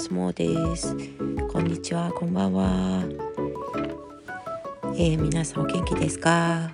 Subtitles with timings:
[0.00, 0.96] ますもうです。
[1.52, 2.10] こんにちは。
[2.12, 3.04] こんばんは。
[4.94, 6.70] えー、皆さんお元気ですか？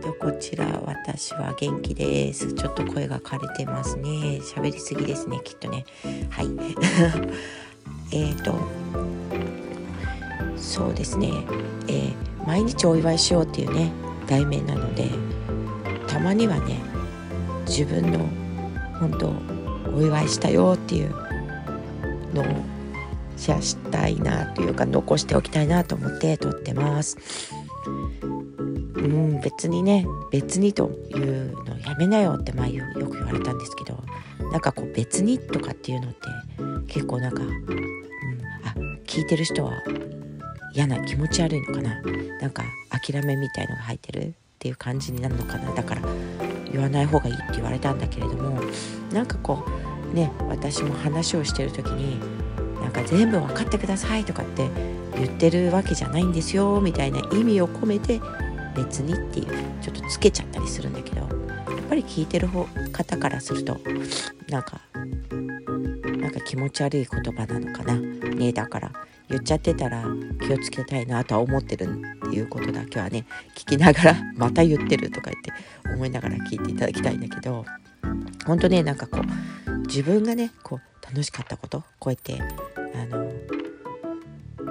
[0.00, 2.54] とこちら私は元気です。
[2.54, 4.40] ちょっと声が枯れてますね。
[4.40, 5.84] 喋りすぎですねきっとね。
[6.30, 6.48] はい。
[8.16, 8.54] えっと
[10.56, 11.30] そうですね、
[11.86, 12.14] えー、
[12.46, 13.92] 毎日お祝いしようっていうね
[14.26, 15.10] 題名なので
[16.06, 16.80] たまにはね
[17.66, 18.20] 自分の
[18.98, 19.34] 本当
[19.94, 21.27] お祝いしたよっていう
[22.42, 22.64] の
[23.36, 27.16] シェアしたいなというか残しておきたいなと思って撮ってます。
[28.96, 34.02] うん別にね別にというのやめなよって前よく言われたんですけど
[34.50, 36.18] なんかこう別にとかっていうのって
[36.92, 37.52] 結構なんか、うん、
[38.64, 38.74] あ
[39.06, 39.72] 聞いてる人は
[40.74, 42.02] 嫌な気持ち悪いのかな
[42.40, 46.02] なんか諦めみたいのが入ってるっていう感じになるのかなだから
[46.70, 48.60] 言わない方がいいって言われたんだけれども
[49.12, 49.77] なんかこう
[50.12, 52.20] ね私も話をしてる時に
[52.80, 54.70] なんか全部分かってくださいとかって
[55.16, 58.20] 言ってるわけじゃないんですよみたいな意味を込めて
[58.74, 59.46] 別にっていう
[59.82, 61.28] ちょっとつけちゃったりするんだけどやっ
[61.88, 63.80] ぱり聞いてる方からすると
[64.48, 64.80] なんか
[66.20, 68.92] なんか気持ち悪い言葉なのかなねだから
[69.28, 70.04] 言っちゃってたら
[70.40, 75.52] 気をつけたいなとは思ってるっていうことだけはね聞きながらまた言ってるとか言って
[75.92, 77.64] 思いながら聞いていただきたいんだけど
[78.46, 82.38] 本当ねなんかこう自分がねこう楽しかったことこうやって
[82.94, 83.32] あの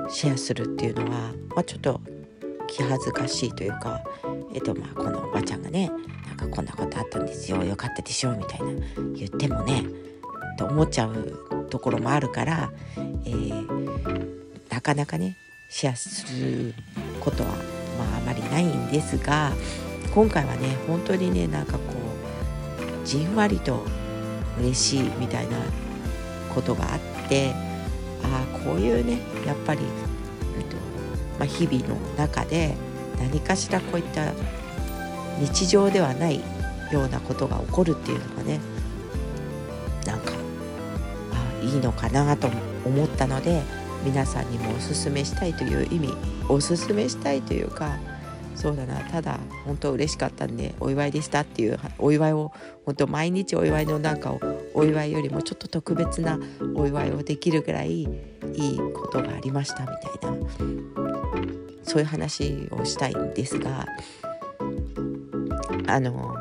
[0.10, 2.00] シェアするっていうのは、まあ、ちょっと
[2.68, 4.02] 気恥ずかしいというか、
[4.54, 5.90] えっとまあ、このおばちゃんがね
[6.28, 8.68] なんかこんなことあったんですよよかったでしょみたいな
[9.16, 9.86] 言ってもね
[10.58, 12.72] と思っちゃうところもあるから、
[13.26, 15.36] えー、なかなかね
[15.70, 16.76] シェアする
[17.20, 19.52] ことは、まあ、あまりないんですが
[20.14, 21.80] 今回はね本当にねなんかこ
[23.04, 23.84] うじんわりと
[24.60, 25.58] 嬉しいみたいな
[26.54, 27.54] ことがあって
[28.24, 29.82] ああこういうねやっぱり、
[30.58, 30.76] えっと
[31.38, 32.76] まあ、日々の中で
[33.20, 34.34] 何かしらこういった
[35.40, 36.42] 日常ではない
[36.92, 38.60] ようなことが起こるっていうのがね
[40.06, 40.34] なんか
[41.34, 42.50] あいいのかなと
[42.86, 43.62] 思ったので
[44.04, 46.14] 皆さんにもおすすめしたいという意味
[46.50, 47.98] おすすめしたいというか
[48.58, 48.96] そうだな。
[49.02, 52.52] ただ本当嬉しかったんでお祝いでしたっていうお祝いを
[52.86, 54.40] 本当毎日お祝いのなんかを
[54.74, 56.40] お祝いよりもちょっと特別な
[56.76, 60.38] お祝いをできるぐらいいいことがありましたみたいな。
[61.84, 63.86] そういう話をしたいんですが
[65.88, 66.36] あの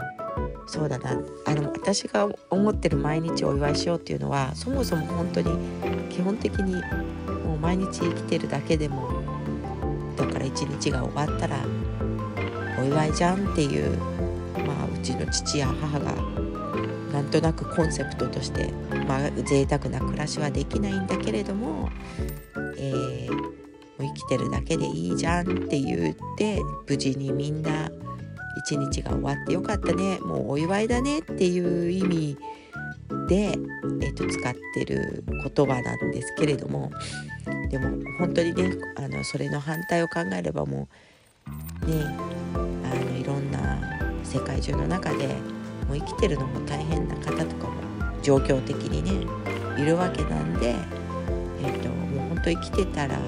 [0.66, 1.20] そうだな。
[1.44, 5.50] あの私が思ってる毎日お祝いしようっていうのはそもそも本当に
[6.10, 6.74] 基本的に
[7.44, 9.22] もう毎日生きてるだけでも
[10.16, 11.58] だから一日が終わったら
[12.86, 13.96] 祝いじゃんっていう、
[14.66, 16.12] まあ、うちの父や母が
[17.12, 18.70] なんとなくコンセプトとして、
[19.08, 21.88] まあ、贅沢な暮らしはできないんだけれども、
[22.76, 23.40] えー、も
[24.00, 27.90] う生きてるだけでいいじゃんって言って無事にみんな
[28.58, 30.18] 一日が終わってよかったね。
[30.20, 32.38] もうお祝いだねっていう意味
[33.28, 36.90] で、えー、と使ってる言葉なんですけれども
[37.70, 40.88] でも本当にねあのそれの反対を考えればも
[41.82, 42.35] うね
[44.26, 45.28] 世界中の中で
[45.88, 47.74] もう生きてるのも大変な方とかも
[48.22, 49.26] 状況的にね
[49.80, 50.74] いるわけなんで、
[51.62, 53.18] えーと、もうほんと生きてたら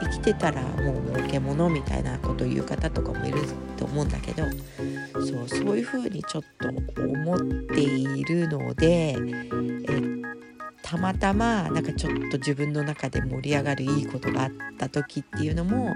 [0.00, 3.38] 生きてたらもう儲けものみたいなことを言う方とかもいる
[3.76, 4.44] と思うんだけど
[5.20, 6.68] そうそういうふうにちょっと
[7.02, 7.38] 思っ
[7.74, 10.00] ているので、え
[10.82, 15.94] たまたまなんかちょっと自分の中で盛り上がるいいことがあった時っていうのも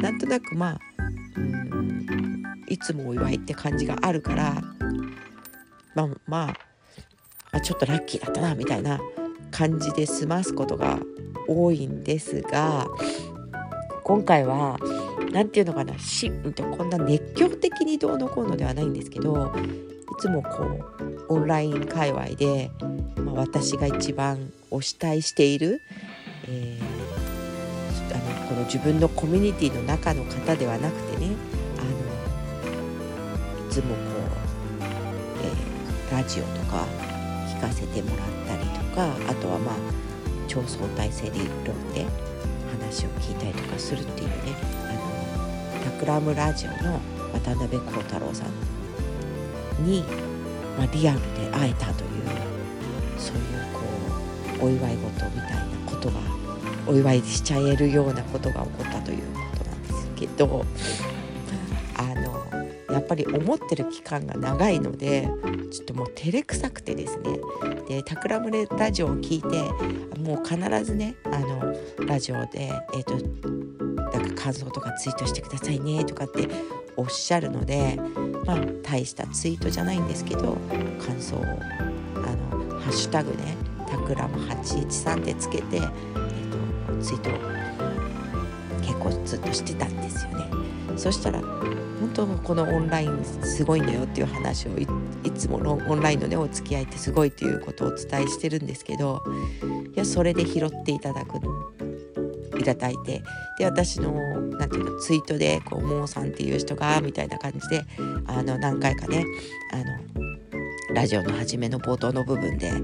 [0.00, 0.78] なんとなくまあ
[2.68, 4.62] いつもお祝いって感じがあるから
[5.94, 6.54] まあま
[7.52, 9.00] あちょっとラッキーだったなみたいな
[9.50, 10.98] 感じで済ますことが
[11.46, 12.86] 多いんですが
[14.04, 14.78] 今回は
[15.32, 22.70] 何て言うのかなしんとこんな熱狂的にどうのこうのではないんですけどいつもこうオンライン界隈で、
[23.16, 25.80] まあ、私が一番推したいしている、
[26.46, 31.47] えー、あのこの自分のコミュニティの中の方ではなくてね
[33.68, 34.84] つもこう、
[35.42, 36.86] えー、ラジオとか
[37.46, 39.74] 聞かせてもらったりとかあとはまあ
[40.46, 42.06] 超相対性理論で
[42.80, 44.34] 話を聞いたりとかするっていうね
[44.86, 47.00] あのタクラムラジオの
[47.32, 50.02] 渡辺幸太郎さんに、
[50.76, 52.08] まあ、リアルで会えたという
[53.18, 53.42] そういう
[53.72, 56.14] こうお祝い事みたいなことが
[56.86, 60.64] お祝いしちゃえるようなことが起こったということなんですけど
[62.98, 65.28] やっぱり思ってる期間が長いので
[65.70, 67.38] ちょっともう照れくさくてですね
[67.88, 69.62] でタクラムレラジオを聞いて
[70.20, 71.76] もう必ずねあの
[72.08, 73.14] ラジオでえ、ー、と
[74.18, 76.48] なんか感想とかツイートしてくださいねとかって
[76.96, 78.00] おっしゃるので
[78.44, 80.58] まあ大したツイートじゃないんですけど
[80.98, 83.56] 感想をあのハッシュタグね
[83.88, 87.32] タクラム813ってつけて、えーと、ツイートを
[88.80, 90.50] 結構ずっとしてたんですよね。
[90.96, 91.40] そしたら
[92.00, 94.86] 本当このオンラインすごいんだよっていう話をい
[95.32, 99.22] つもオンラインのねお付き合いってすごいっていうことをお伝えしてるんですけど
[99.94, 101.40] いやそれで拾っていただく
[102.58, 103.22] いただいて
[103.58, 104.12] で私の
[104.58, 107.84] 何て言うのツイートでこう「モーさんっていう人が」みたいな感じで
[108.26, 109.24] あの何回かね
[109.72, 112.82] あのラジオの初めの冒頭の部分であの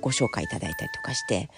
[0.00, 1.48] ご紹介いただいたりとかして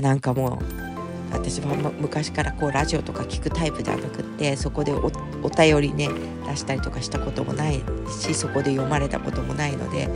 [0.00, 0.97] なんかもう
[1.30, 5.10] 私は昔からこうラジオとか聞くタイプではなくってそこでお
[5.50, 6.08] 便りね
[6.46, 7.82] 出したりとかしたこともない
[8.20, 10.08] しそこで読まれたこともないので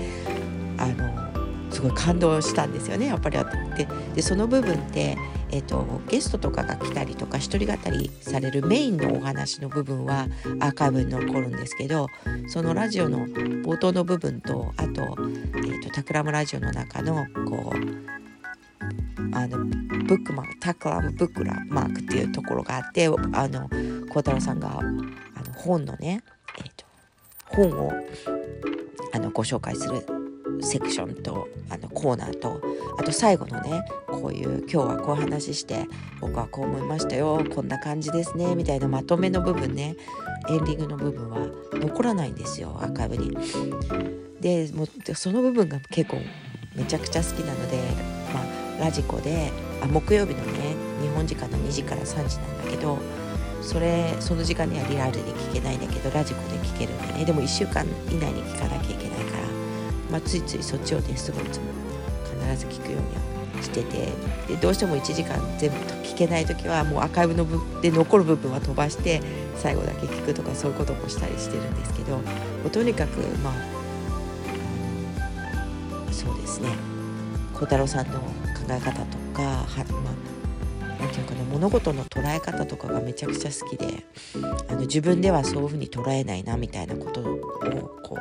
[0.78, 1.22] あの
[1.70, 3.38] すごい感動したんですよねやっぱり
[3.76, 5.16] ででその部分って
[5.52, 10.26] えーと、ゲストとかが来たりとか一人語りされるメインのお話の部分は
[10.60, 12.08] アーカイブに残るんですけど
[12.48, 18.21] そのラジオの冒頭の部分とあと,、えーと、タクラムラジオの中のこう
[19.32, 23.68] あのブックマークタクラムブックラマークっていうところがあってあの
[24.08, 26.22] 孝太郎さんがあの本のね、
[26.58, 26.92] えーと
[27.54, 27.92] 本を
[29.12, 30.06] あのご紹介する
[30.62, 32.60] セクションとあのコーナーと
[32.98, 35.86] あと最後のねこういう今日はこう話して
[36.20, 39.96] 僕はこう思いましたよこんな感じですねみたいなまとめの部分ね
[40.48, 43.36] エンディングの部分は残らないんですよアーカイブに。
[44.40, 46.18] でもうその部分が結構
[46.74, 47.78] めちゃくちゃ好きなので、
[48.82, 52.98] ラジコであ木曜日のね日本時間の2時から3時なんだけど
[53.62, 57.24] それその時間にはリアルで聞けないんだけどラジコで聞けるんでね。
[57.24, 59.42] でも1週間以内に聞かなきゃいけないから
[60.10, 61.66] まあ、ついついそっちをテストノーツも
[62.44, 63.06] 必ず聞くように
[63.56, 64.08] はしてて
[64.48, 69.22] でどうしても1時間全部聞けない時はもうアーカイブの部で残る部分は飛ばして
[69.56, 72.20] 最後だけ聞くとかそういうこともしたりしてるんですけど
[72.68, 73.54] とにかくまあ
[76.12, 76.68] そうですね。
[77.54, 78.20] 孝太郎さんの
[78.70, 79.66] え方とかは、
[80.02, 80.10] ま
[80.90, 84.04] あ、なんていうかな物事の捉え方とかがめちゃくちゃ好きで
[84.68, 87.38] あの自分ではそういうふうに捉えないなみたいなことを
[88.02, 88.18] こ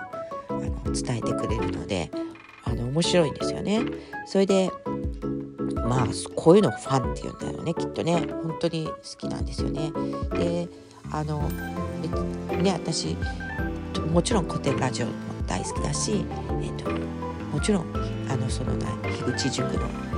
[0.50, 2.12] うあの伝えてくれるので
[2.64, 3.82] あの面白いんですよね。
[4.26, 4.72] それで
[5.88, 9.92] まあこういうのファンっていうんだよねきっとね本当に好きなんですよね。
[10.34, 10.68] で
[11.12, 11.50] あの
[12.62, 13.18] ね私
[14.12, 15.12] もちろん古典ラジオも
[15.48, 16.26] 大好きだし、
[16.62, 16.90] えっと、
[17.52, 17.86] もちろん
[18.30, 18.74] あのその
[19.04, 20.11] 樋口塾の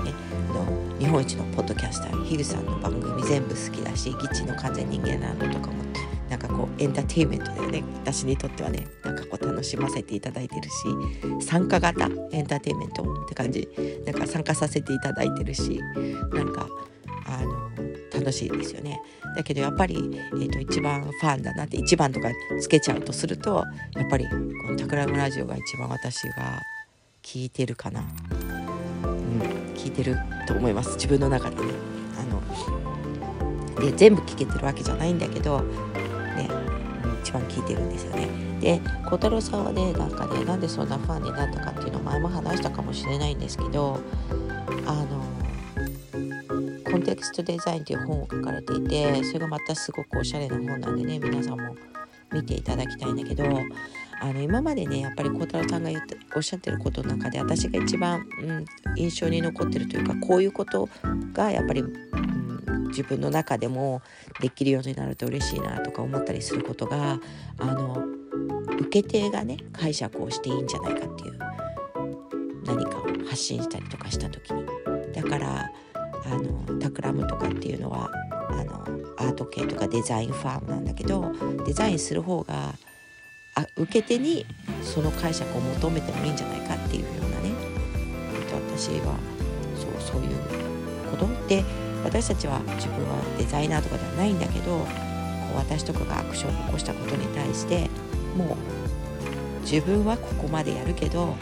[1.04, 5.84] 日本一のポッドキャスター樋口さんの番組全部好きだし「ギチの完全人間ランド」とかも
[6.30, 7.84] なんかこうエンターテインメントだよね。
[7.96, 13.68] 私にとってはねなんかこう楽しませていただいてるし参加型エンターテインメントって感じ。
[14.06, 15.78] なんか参加させていただいてるし
[16.32, 16.70] なんか
[17.28, 17.70] あの
[18.18, 19.02] 楽しいですよね。
[19.36, 22.30] だけどやっぱり、えーと、一番ファンだなって1番とか
[22.62, 24.36] つけちゃうとするとやっぱりこ
[24.72, 26.62] の「タクラムラジオ」が一番私が
[27.22, 28.06] 聞いてるかな。
[29.76, 31.64] 聞いてると思います自分の中でね
[32.20, 32.24] あ
[33.76, 36.50] ので全部聞けてるわけじゃないんだけどね
[37.22, 38.28] 一番聞いてるんですよね。
[38.60, 44.00] で孝太郎さんはねなんかねなんでそんなファンになったかっていうのを前も話したかもしれないんですけど
[44.86, 45.24] あの
[46.90, 51.76] コンテクストデザインっていう本を書かれていてそれがまたすごくおしゃれな本なんでね皆さんも
[52.32, 53.44] 見ていただきたいんだけど
[54.22, 58.66] あの今までねやっぱり孝太郎さんが言っておっしゃってることの中で私が一番、うん、
[58.98, 60.90] 印象に残ってるというかこういうこと
[61.34, 62.34] がやっぱり、うん
[62.94, 64.04] 自分の中でも
[64.40, 67.20] できるようになると嬉しいなとか思ったりすることが
[67.58, 68.06] あの
[68.80, 71.40] 受け手がね解釈をしていいんじゃないかっていう
[72.66, 74.64] 何かを発信したりとかした時に。
[75.14, 75.72] だから
[76.26, 78.10] あのタクラムとかっていうのは
[78.50, 78.74] あの
[79.18, 81.32] アート系とかデザインファームなんだけど
[81.66, 82.74] デザインする方が
[83.56, 84.46] あ受け手に
[84.82, 87.52] その解釈を求めてもいいんじゃないかっていうようなね。
[88.76, 89.16] 私は
[89.76, 90.38] そうそういう
[91.12, 91.28] こと。
[91.48, 91.64] で
[92.04, 94.88] 私たちは自分はデザイナーとかではないんだけどこ
[95.54, 97.90] う私とかがアクションを起こしたことに対して
[98.36, 101.36] もう自分はここまでやるけど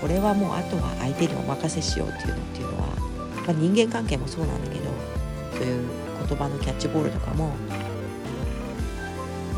[0.00, 2.86] これはもうあとは相手にお任せしようっていうのっていうのは、
[3.46, 4.90] まあ、人間関係もそうなんだけど
[5.52, 5.88] そういう
[6.26, 7.52] 言葉のキャッチボールとかも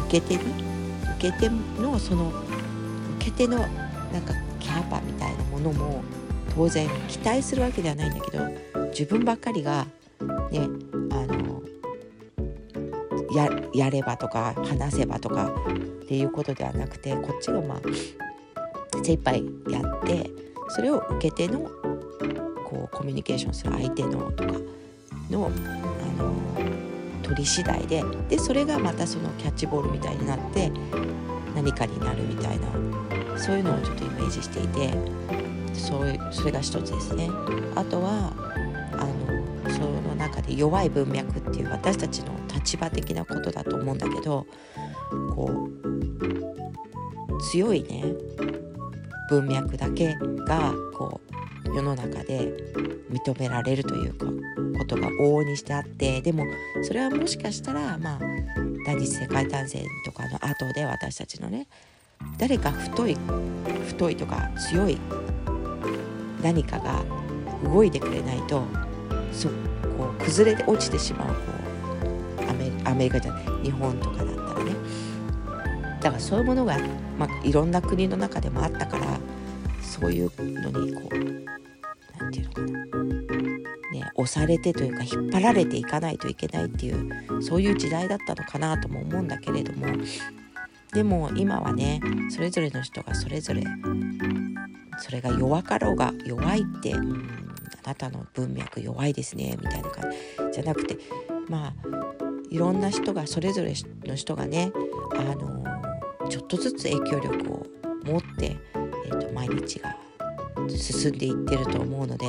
[0.08, 0.71] 受け手に
[1.22, 1.48] 受け手
[1.80, 2.32] のその
[3.18, 3.68] 受け手のなん
[4.22, 6.02] かキャパみたいなものも
[6.56, 8.44] 当然期待するわけではないんだけど
[8.88, 9.86] 自分ばっかりが
[10.50, 10.68] ね
[11.12, 11.62] あの
[13.36, 17.80] ややればとか話せばとかっていうことではなくてこっちがまあ
[19.04, 20.28] 精一杯やって
[20.70, 21.70] それを受け手の
[22.64, 24.52] こうコミュニケーションする相手のとか
[25.30, 26.91] の、あの
[27.32, 30.70] 取り次第ででそれがまたそのキャッチボールみたいになって
[31.54, 34.92] 何かになるみたいなそういうのをちょっとイメージしていて
[35.72, 37.30] そういうそれが一つですね。
[37.74, 38.32] あとは
[38.92, 39.06] あ
[39.66, 44.46] のその中で弱い文脈っていう私たちの立場的なことだと思うんだけど
[45.34, 45.68] こ
[47.30, 48.04] う強いね
[49.30, 50.14] 文脈だけ
[50.46, 51.31] がこう
[51.74, 52.52] 世の中で
[53.10, 54.26] 認められるというか
[54.78, 56.44] ことが往々にしてあってでも
[56.82, 58.20] それはもしかしたらまあ
[58.84, 61.66] 第二次世界大戦とかの後で私たちのね
[62.38, 63.16] 誰か太い
[63.88, 64.98] 太いとか強い
[66.42, 67.04] 何かが
[67.64, 68.64] 動いてくれないと
[69.32, 69.54] そこ
[70.18, 71.34] う崩れて落ちてしまうこ
[72.46, 74.72] うアメアメリカじゃない日本とかだったらね。
[76.00, 76.76] だからそういうものが、
[77.16, 79.06] まあ、いろんな国の中でもあったから
[79.80, 81.41] そういうのにこう、
[84.22, 89.86] 押されてというか引っ張られていかないといけないっていうそういう時代だったのかなとも思うんだけれども。
[90.92, 93.62] でも今はねそれぞれの人がそれぞれ
[94.98, 97.30] それが弱かろうが弱いって、うん、
[97.82, 100.16] あなたの文脈弱いですねみたいな感じ
[100.52, 100.98] じゃなくて
[101.48, 101.74] まあ
[102.50, 103.72] いろんな人がそれぞれ
[104.04, 104.70] の人がね
[105.16, 105.64] あの
[106.28, 107.66] ちょっとずつ影響力を
[108.04, 108.58] 持って、
[109.06, 109.96] えーと、毎日が
[110.68, 112.26] 進んでいってると思うので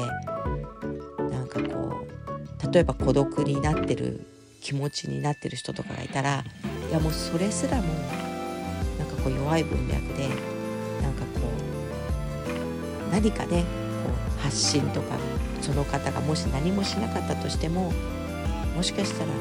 [2.74, 4.26] 例えば孤独になってる
[4.60, 6.44] 気持ちになってる人とかがいたら
[6.90, 7.84] いやもうそれすらも
[8.98, 10.28] なんかこう弱い文脈で
[11.00, 11.42] なんかこ
[13.08, 15.18] う何かねこう発信とか
[15.62, 17.94] その方がもし何もしなかったとしても
[18.76, 19.32] もしかしたら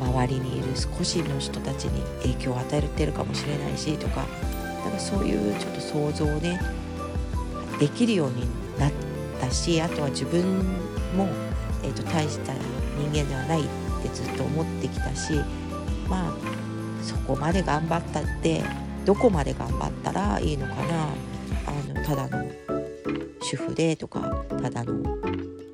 [0.00, 4.26] 周りにいる少しの人たちに影響を与えてるかもしれないしとか
[4.84, 6.60] だかそういうちょっと想像をね
[7.80, 8.46] できるように
[8.78, 8.92] なっ
[9.40, 10.44] たしあとは自分
[11.16, 11.28] も、
[11.82, 12.52] えーと、大した
[12.98, 13.64] 人間ではないっ
[14.02, 15.34] てずっと思ってきたし
[16.08, 16.34] まあ
[17.02, 18.62] そこまで頑張ったって
[19.04, 21.08] どこまで頑張ったらいいのかな
[21.66, 22.50] あのただの
[23.42, 25.16] 主婦でとかただの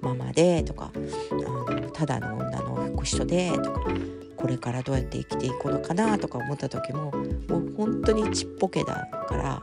[0.00, 3.90] ママでとかあのただの女の人でとか
[4.36, 7.10] これからどうやって生きていくのかなとか思った時も
[7.48, 9.62] もう本当にちっぽけだから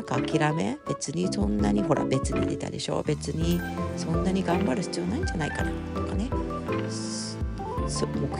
[0.00, 3.02] なんか諦め別にそんなにほら別に出たでしょ？
[3.02, 3.60] 別に
[3.98, 6.30] そんなに頑張る必要ないんじゃないかなとかね。
[6.30, 6.90] 目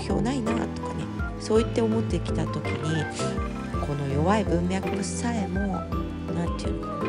[0.00, 1.04] 標ないなとかね。
[1.38, 3.04] そう言って思ってきた時に
[3.86, 5.82] この弱い文脈さえも
[6.34, 7.04] 何て言うの？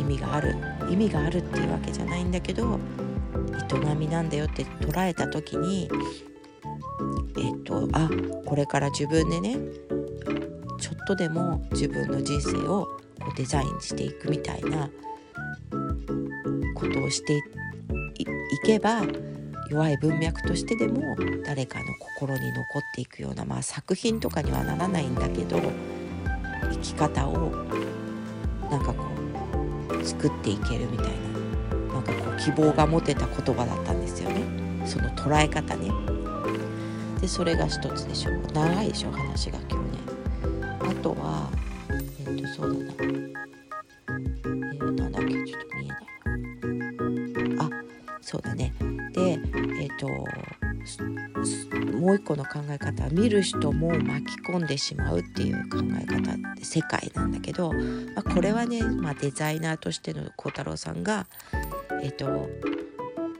[0.00, 0.56] 意味がある。
[0.90, 2.80] 意味があるっていうわけじゃないんだけど
[3.72, 5.88] 営みなんだよって捉えた時に
[7.38, 8.10] えっとあ
[8.44, 9.56] これから自分でね
[10.80, 12.88] ちょっとでも自分の人生を
[13.34, 14.90] デザインしていくみたいな
[16.74, 17.42] ことをしてい
[18.64, 19.02] けば
[19.70, 21.86] 弱い文脈としてでも誰かの
[22.18, 25.60] 心に残っていくような、まあ、作品とかにはならないんだけど
[26.70, 27.50] 生き方を
[28.70, 29.06] なんかこ
[29.90, 34.42] う作っていけるみたいななんかこう希望が持てた言葉だったんですよね。
[34.84, 35.90] その捉え方ね。
[37.20, 38.42] でそれが一つでしょう。
[38.52, 39.98] 長いでしょ話が今日ね。
[40.80, 41.50] あとは
[42.56, 45.94] そうだなえー、なんだっけちょっと見えな
[47.52, 47.56] い。
[47.56, 47.70] なあ
[48.20, 48.72] そうだね。
[49.12, 50.08] でえっ、ー、と
[51.98, 57.80] もう一個の考え方は見る人も巻き込んでしまうっていう考え方って世界なんだけど、ま
[58.16, 61.26] あ、これはね、まあ、デザイナーとしての孝太郎さんが
[62.02, 62.48] えっ、と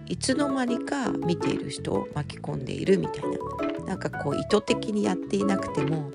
[0.06, 3.64] いつの間にか見ている人を巻き込んでいるみたいな。
[3.86, 6.10] なんかこう意図的にやっていなくても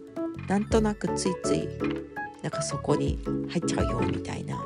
[0.47, 1.69] なんとなくついつい
[2.41, 3.19] なんかそこに
[3.49, 4.57] 入っちゃうよみたいな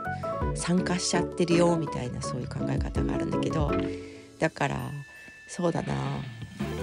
[0.56, 3.72] 参加しちゃってるよみたいなそういう考え方があるんだけど
[4.39, 4.77] だから
[5.48, 5.94] そうだな。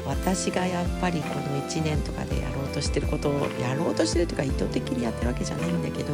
[0.06, 6.12] 私がやっぱりこの1年とかでやろうとしてることをやろうとしてるというか意図的にやってるわけじゃないんだけど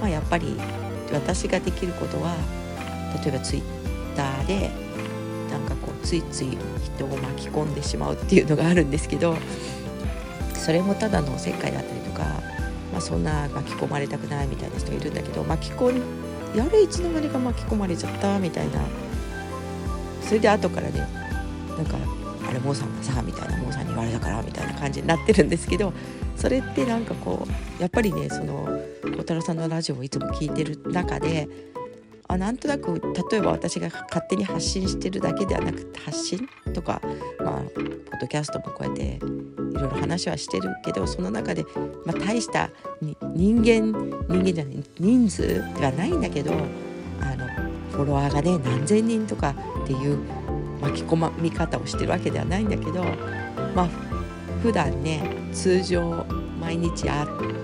[0.00, 0.56] まあやっぱり
[1.12, 2.34] 私ができることは
[3.24, 3.62] 例えばツイッ
[4.16, 4.70] ターで
[5.50, 6.56] なんかこうついつい
[6.96, 9.36] 人を巻き込んでしまうっていうのがあるんですけど
[10.54, 12.24] それもただの世界だったりとか、
[12.92, 18.82] まあ、そんな巻き込まれたくないみたいな人いるんだけど巻き込んやれいつの間にか巻き込まれちゃったみたいな。
[20.32, 21.06] それで後からね
[21.76, 21.98] なんか
[22.48, 25.92] あれモーさんがさみたいなモーさんに言われたからみたいな感じになってるんですけど
[26.36, 28.64] それってなんかこうやっぱりねその
[29.04, 31.48] 小太郎さんのラジオをいつも聞いてる中で
[32.32, 36.48] あなんとなく例えば私が勝手に発信してるだけではなくて発信？
[36.72, 37.00] とか
[37.38, 41.64] まあポッドキャストもこうやっていろいろ話はしてるけどその中で、
[42.06, 42.70] まあ、大した
[43.00, 43.92] 人間
[44.28, 46.56] 人間じゃない人数ではないんだけどあ
[47.36, 47.46] の
[47.90, 50.18] フォロワーがね何千人とかっていう
[50.80, 53.04] 巻き込み方をしてるわけではないんだけど
[53.74, 53.88] まあ
[54.62, 55.22] 普段ね
[55.52, 56.24] 通常
[56.60, 57.61] 毎日会って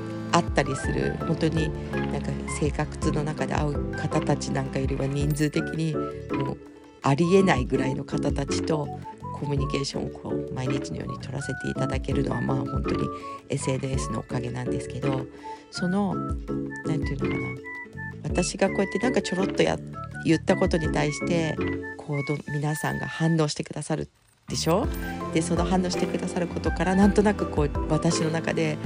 [0.54, 1.70] たりする本当に
[2.12, 2.30] なんか
[2.60, 6.58] 生活の中で会う方たちなんかよりは人数的にもう
[7.02, 8.86] ありえないぐらいの方たちと
[9.34, 13.08] コミュニケーションをこう毎日のように取らせていただけるのはまあ本当に
[13.48, 15.26] SNS のおかげなんですけど
[15.70, 16.34] その何
[17.04, 17.60] て言うのかな
[18.24, 19.78] 私がこうやってなんかちょろっとや
[20.24, 21.56] 言ったことに対して
[21.96, 24.08] こう皆さんが反応してくださる
[24.48, 24.88] でしょ？
[25.34, 28.76] でその反応してくださることからなんとなくこう私の中で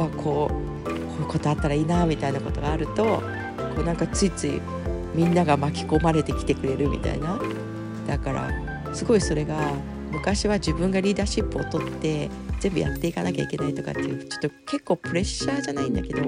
[0.00, 3.22] はこうこういうことあったらいいなみたいなことがあるとこ
[3.80, 4.60] うなんかついつい
[5.14, 7.40] みんなが巻き込まれてきてくれるみたいな。
[8.06, 8.50] だから
[8.94, 9.72] すごいそれが
[10.12, 16.22] 昔は自分がリーダーシップを取って全部やっていかなきゃいけないとかっていうちょっと結構プレッシャーじゃないんだけど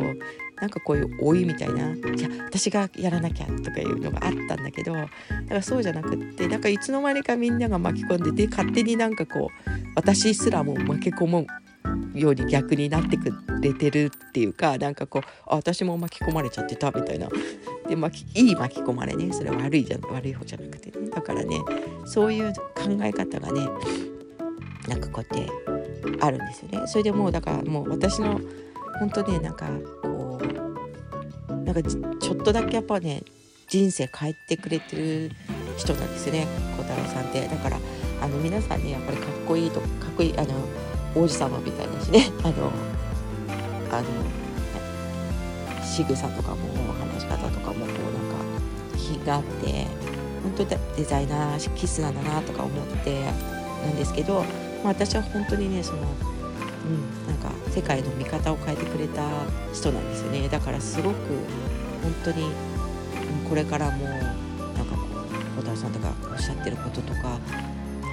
[0.60, 5.10] なんかこういう老いみたいないや私がやらなきゃとかいうのがあったんだけどだか
[5.50, 11.46] らそうじゃなくってなんかいつの間にかみんなが巻き込んでて勝手になんかこう私すらも巻き込む
[12.14, 17.28] ように逆になってくれてるっていうかなんかこう私も巻き込まれちゃってたみたいな。
[17.88, 19.32] で巻きいい巻き込まれね。
[19.32, 21.08] それは悪いじゃ悪い方じゃなくてね。
[21.10, 21.60] だからね
[22.04, 22.62] そういう考
[23.02, 23.68] え方がね
[24.88, 25.52] なんかこうやって
[26.20, 26.86] あるんですよね。
[26.86, 28.40] それでもうだからもう私の
[28.98, 29.66] 本当ねなんか
[30.02, 33.22] こうなんかちょっとだけやっぱね
[33.68, 35.30] 人生変えてくれてる
[35.76, 36.46] 人なんですよね。
[36.76, 37.46] 小太郎さんって。
[37.46, 37.78] だから
[38.22, 40.54] あの皆さんねやっぱりかっこいいとかっこいいあの
[41.16, 42.30] 王子様みたいだしね。
[42.44, 42.70] あの
[43.90, 44.06] あの
[45.82, 46.56] 仕草とかも
[47.16, 49.86] 話し方とかもこうなんか品があって
[50.42, 53.30] 本当にデザイナーキスなんだなとか思ってな
[53.90, 54.44] んですけど、まあ、
[54.88, 59.22] 私は本当にねその、うん、なんか世界の見方を変えてくれた
[59.72, 60.48] 人なんですよね。
[60.48, 61.14] だからすごく
[62.02, 62.50] 本当に
[63.48, 64.98] これからもなんかこ
[65.58, 67.38] う小田さんとかおっしゃってることとか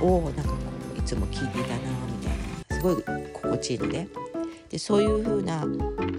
[0.02, 0.58] をなんかこ
[0.96, 1.76] ういつも聞いていたな
[2.08, 2.33] みたいな。
[2.84, 4.08] ごい心地いいので
[4.70, 5.66] でそういう風な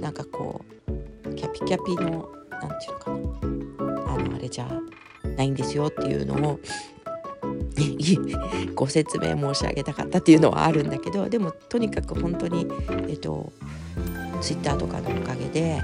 [0.01, 0.65] なんかこ
[1.27, 4.15] うキャピキャピの何て言うのかな。
[4.15, 4.69] あのあれじゃ
[5.37, 6.61] ないんですよっていうのを
[8.75, 12.67] ご説明申し上げたかったっていうのはあるんだけどでもとにかく本当に
[13.09, 13.53] えっと
[14.41, 15.81] ツイッターとかのおかげで、え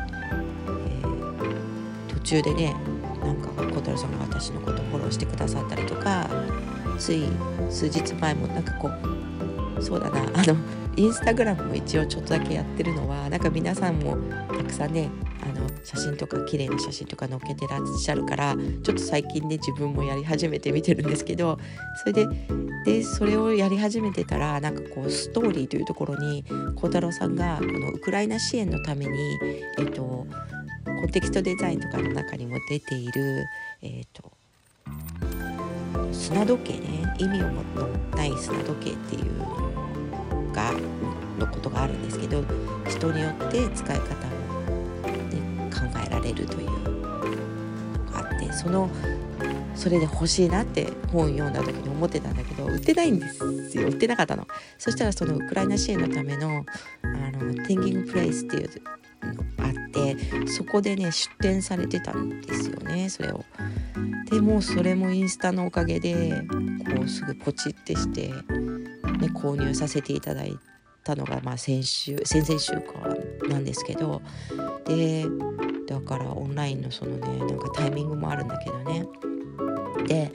[1.02, 2.76] ー、途中でね
[3.24, 6.28] なんか小太郎さんが私のことフォローしてくださったりとか
[6.98, 7.24] つい
[7.68, 9.19] 数日前もなんかこう
[9.82, 10.20] そうだな。
[10.20, 10.56] あの
[10.96, 14.16] インスタグラムも一応ちょっとだけやってるのはなんか皆さんも
[14.48, 15.08] たくさんね
[15.42, 21.58] あの写真とか綺麗な写真とか載っけてらっしゃるからちょっと最近ね自分もやり始めて見てるんですけど
[22.04, 22.26] それで
[22.84, 29.38] でそれをやり始めてたらなんかこうストーリーというところに孝太郎さんがこのウクライナ支援のために
[29.78, 30.26] えっとコ
[31.04, 33.46] ンテキストデザインとかの中にも出ている
[33.80, 34.30] えっと
[36.12, 37.64] 砂時計ね意味を持っ
[38.10, 39.69] たない砂時計っていうの
[40.52, 40.72] が
[41.38, 42.42] のことがあるんですけど
[42.88, 46.70] 人によって使い方も、ね、考えられるという
[47.02, 48.90] のがあってその
[49.74, 53.88] それで欲しいなって本読んだ時に思ってたんだけど売ってないんですよ。
[53.88, 54.46] 売ってなかったの。
[54.76, 56.66] そしたらそのウクライナ支援のための
[57.02, 57.08] あ
[57.42, 58.70] のテンギングプレイスっていう
[59.22, 63.42] のがあってそこでね出展されてたんですよねそれを。
[64.30, 66.42] でもそれもインスタのおかげで
[66.94, 68.32] こうすぐポチってして、
[69.18, 70.58] ね、購入させていただい
[71.04, 72.92] たのが、まあ、先週先々週か
[73.48, 74.22] なんですけど
[74.86, 75.26] で
[75.86, 79.06] だからオンラインのそのねなんかタイミングもあるんだけどね。
[80.06, 80.32] で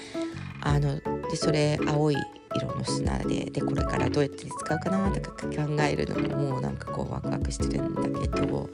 [0.62, 2.18] あのでそれ青い
[2.56, 8.70] 色の砂ででこれからどうやって使うかなとか考えるのももうなんかこうワクワクしてるんだけど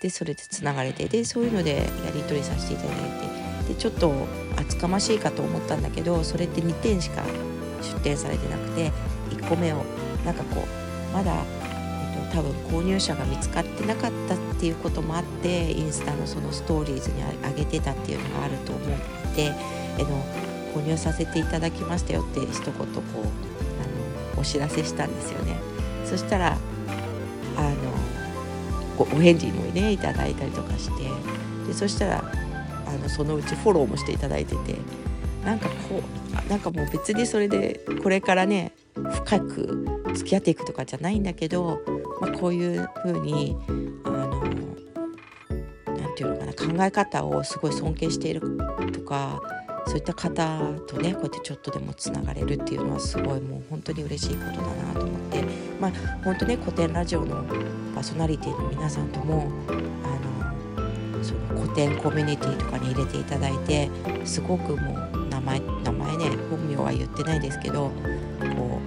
[0.00, 1.82] でそれでつながれてでそういうのでや
[2.14, 2.96] り取りさせていただい
[3.64, 4.12] てでちょっと
[4.56, 7.22] 厚かましいかと思ったんだけどそれって2点しか
[7.84, 8.92] 出展されてなくて
[9.30, 9.84] 1個目を
[10.24, 19.54] なんかこうまだ、えっと、多分購入者が見つかってなかったっていうこともあってインスタのそのストーリーズに上げてたっていうのがあると思ってあ
[20.02, 20.24] の
[20.74, 25.56] 購入させていただきましたよって一言こうあのお知らせしたんですよね。
[26.04, 26.56] そしたら
[27.56, 27.94] あの
[28.98, 31.10] お返事もねいただいたりとかして
[31.66, 32.24] でそしたら
[32.86, 34.76] あのそのうちフォローもしていただいてて
[35.44, 36.02] なんかこ
[36.46, 41.80] うなんかもう別にそれでこれからね深く付き合っていくとかじゃないんだけど、
[42.20, 43.56] まあ、こういう風に
[44.04, 44.42] あの
[45.86, 48.40] 何て言うのかな考え方をすごい尊敬している
[48.92, 49.40] とか
[49.86, 55.44] そういった方とねこうやってちょっとでもつながれるっていうのはすごいもう本当に嬉しいことだなと思って
[55.80, 55.90] まあ
[56.24, 57.44] 本当ね古典ラジオの
[57.94, 59.72] パーソナリティの皆さんともあ
[61.12, 63.90] のその古典コミュニティとかに入れていただいて
[64.24, 65.13] すごくもう
[65.44, 67.90] 前名前ね本名は言ってないですけど
[68.56, 68.80] こ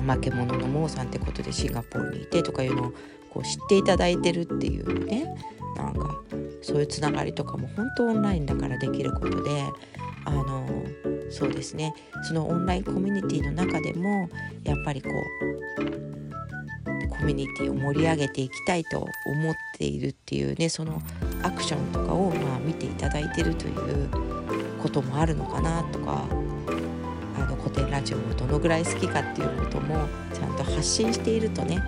[0.00, 2.92] う怠け者のモーさんってことでシンガポールにいてとかいうのを
[3.30, 5.34] こう知っていただいてるっていうね
[5.76, 6.20] なんか
[6.62, 9.64] そういうつながりとかも本当オンラインだからできることで
[10.24, 10.66] あの
[11.30, 11.94] そうですね。
[12.22, 14.28] そのオンラインコミュニティの中でも
[14.62, 21.02] やっぱりこうコミュニティを盛り上げていきたいと思っているっていうねその
[21.42, 24.43] アクションとかをまあ見ていただいてるという
[24.84, 26.26] こともあるのかなとか
[27.38, 31.82] あの古典ラジオをどのぐらい好きかっていうこともちゃんと発信しているとね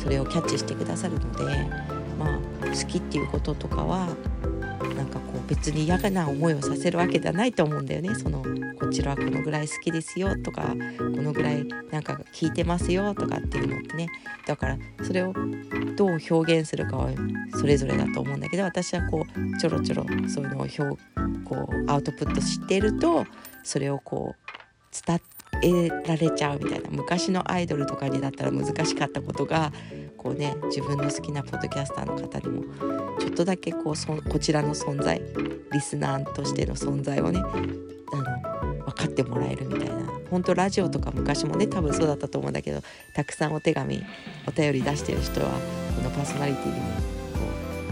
[0.00, 1.68] それをキャッチしてくださるので
[2.16, 4.06] まあ好きっていうこととかは
[4.96, 8.14] なんか別に嫌な思いをさせるわけではないと思うんだよね。
[8.14, 8.42] その
[8.78, 10.36] こちらはこのぐらい好きですよ。
[10.36, 14.08] とかこのぐらいなんか聞いてますよとかっていうのってね。
[14.46, 15.32] だからそれを
[15.96, 17.10] どう表現するかは
[17.58, 20.78] それぞれだと思うんだけど私はこうちょろちょろそういうのを表
[21.44, 23.26] こうアウトプットしてると
[23.62, 25.20] それをこう伝
[25.62, 26.90] えられちゃうみたいな。
[26.90, 29.72] 昔のアイドルとかにだったら難しかったことが
[30.16, 32.64] こうね自分の好きなポッドキャスターの方にも
[33.18, 35.20] ちょっとだけこうそこちらの存在
[35.72, 39.96] リスナーとしての存在をねあの分かってもらえるみたいな。
[40.30, 42.82] 本当ラジオとか昔もね多分そうだったと思うんだけど
[43.14, 44.02] たくさんお手紙
[44.46, 45.50] お便り出してる人は
[45.96, 46.92] このパーソナリティにもこ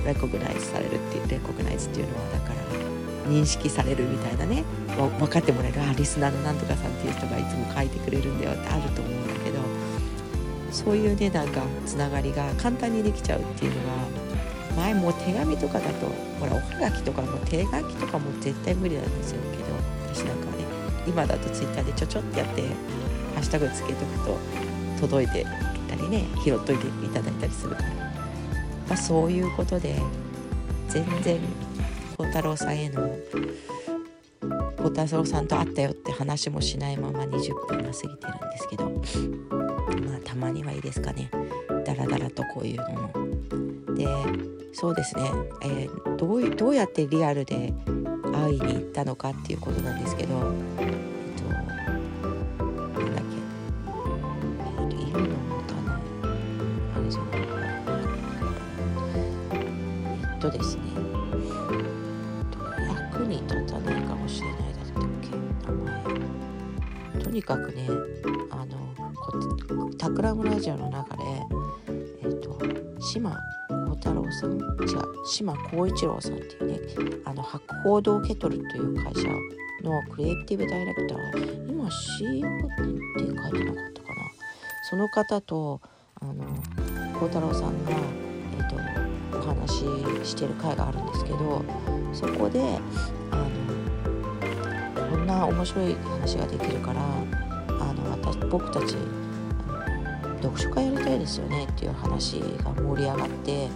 [0.02, 4.64] うレコグナイズされるっていうレコグナイズっていうのはだから認識されるみたいなね
[4.96, 5.80] 分かってもらえる。
[5.80, 9.33] あリスナーのなんとかさんっていう人がいつも書いてくれるんだよってあると思うんだ
[10.74, 16.06] そういうねなんかつながりが簡単にできちゃうっていうのが前もう手紙とかだと
[16.40, 19.64] ほらおはがきとかも手書きとかも絶対無理なんですよけど
[20.12, 20.64] 私なんかはね
[21.06, 22.68] 今だとツイッターでちょちょってやってハ
[23.36, 24.38] ッシュタグつけとくと
[25.00, 29.94] 届いてきたりね拾っといていただいたりするから、まあ、そういうことで
[30.88, 31.38] 全然
[32.18, 33.16] 孝太郎さんへの
[34.76, 39.73] 孝太郎さんと会ったよって話もしないまま20分が過ぎてるんですけど。
[40.02, 41.30] まあたまにはいいですかね。
[41.84, 43.94] ダラダラとこういうのも。
[43.94, 44.06] で
[44.72, 45.30] そうですね、
[45.62, 47.72] えー、どうどうやってリアルで
[48.32, 50.92] 会いに行ったのかっていうことなんですけど、えっ
[51.40, 53.36] と、なんだっけ、
[54.58, 55.94] えっと、いるのかな。
[56.96, 57.40] あれじゃない
[60.32, 60.82] えっとですね。
[63.12, 65.28] 役に立たないかもしれないだったっけ。
[65.70, 65.72] 名
[67.14, 67.22] 前。
[67.22, 67.88] とにかくね
[70.24, 71.22] ラムラジオの中で
[72.22, 72.58] えっと
[72.98, 73.36] 島
[73.68, 76.80] 幸太郎さん違う島光一郎さんっていうね
[77.26, 79.28] あの博報堂ケトルという会社
[79.82, 84.14] のクリエイティブダイレクター今 CEO って書いてなかったかな。
[84.88, 85.82] その方と
[86.22, 86.34] あの
[87.20, 89.72] 孝太郎さんが、えーと、お話
[90.24, 91.62] ししてる会があるんですけど
[92.14, 92.78] そこで
[93.30, 93.36] あ
[94.96, 98.96] のこんな面白い話ができるからあの私僕たち
[100.44, 103.68] 読書会やりたいですよねっていう話が盛り上がって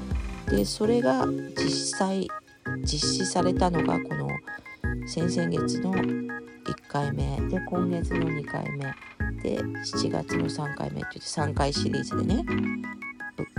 [0.51, 1.27] でそれが
[1.57, 2.29] 実際
[2.83, 4.29] 実施されたのがこの
[5.07, 6.35] 先々月の1
[6.89, 8.85] 回目で今月の2回目
[9.43, 12.45] で7月の3回目って言って3回シリーズでね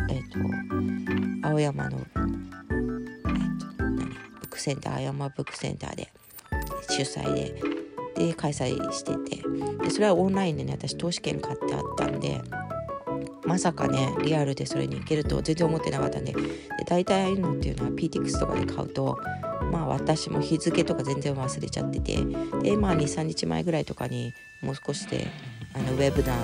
[0.09, 3.97] えっ、ー、と青山の、えーと、何？
[3.97, 6.11] ブックセンター青山ブックセンターで
[6.89, 7.79] 主催で
[8.15, 9.41] で開催してて
[9.83, 12.41] でそれはオンラインでね私投資券買ってあったんで
[13.49, 16.33] まさかねリアルでそれに行けると全然思ってなかったんで。
[16.33, 16.39] で
[16.85, 19.17] 大体ああいうのっていうのは PTX とかで買うと
[19.71, 22.17] まあ私も日付とか全然忘れちゃってて。
[22.61, 25.25] でまあ23日前ぐらいとかにもう少しで
[25.73, 26.43] あのウェブダーの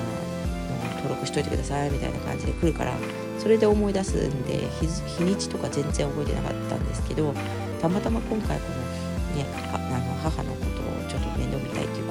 [0.98, 2.94] 登録しといてくださいみたいな感じで来るから
[3.38, 7.36] それで思い出すんで日にちとか全然覚えてなかったんですけど
[7.80, 12.06] たまたま今回このねあの母のことをちょっと面倒見たいという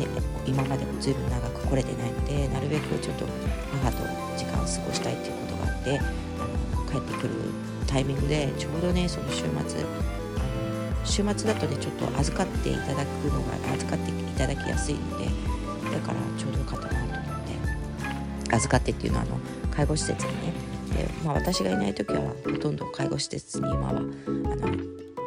[0.00, 0.06] ね、
[0.46, 3.26] 今までも随分長く来れてないのでなるべくちょっと
[3.82, 3.98] 母と
[4.36, 6.02] 時間を過ごしたいっていうことがあってあ
[6.76, 7.34] の帰ってくる
[7.86, 9.84] タイミングでちょうどねその週末
[11.04, 15.24] 週末だとねちょっと預かっていただくのが預かっていただきやすいので
[15.90, 17.38] だからちょうどよかったなと思
[18.40, 19.38] って預かってっていうのはあの
[19.70, 20.52] 介護施設にね
[20.96, 24.04] で、まあ、私がいない時はほとんど介護施設に今はあの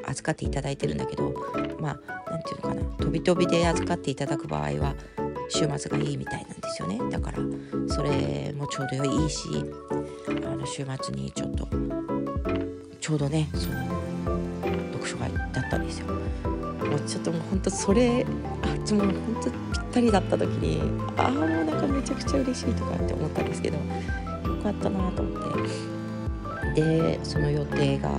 [0.07, 1.33] 預かっていただいてるんだけど
[1.79, 1.99] まあ
[2.29, 4.95] 何て言うのかな飛び飛びで預かっていただく場合は
[5.49, 6.99] 週末がいいみたいなんですよね。
[7.09, 7.37] だから
[7.87, 9.49] それもちょうどいいし
[10.27, 11.67] あの週末にちょっと
[12.99, 13.75] ちょうどねその
[14.93, 16.07] 読書会だったんですよ。
[16.07, 18.25] もうちょっともうほんとそれ
[18.61, 20.81] あっちもほんとぴったりだった時に
[21.17, 23.83] ああもうなんかめちゃくちゃ嬉しいとかって思ったんですけどよ
[24.61, 25.93] かったなと思って。
[26.73, 28.09] でその予定が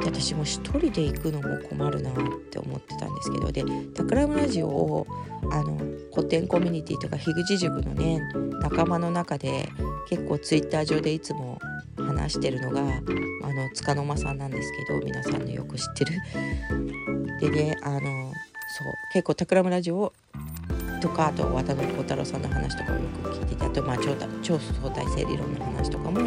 [0.00, 2.14] で私も一人で行くのも困るなっ
[2.50, 5.06] て思ってたんですけどで「タクラジオ」を
[5.52, 5.78] あの
[6.14, 8.20] 古典コミュニティとか樋口塾のね
[8.60, 9.68] 仲間の中で
[10.08, 11.58] 結構ツイッター上でいつも
[11.96, 16.12] 話してるのがあの束の間さんなんですけど皆さんのよく知ってる。
[17.40, 20.12] でねあのそう結構「タクラムラジオ」
[21.00, 26.20] とかあと渡辺幸太郎さんの話とかをよく聞いててあとまあ超超相対性理論の話とかも